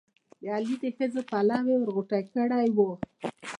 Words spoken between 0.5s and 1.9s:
علي د ښځې پلو یې ور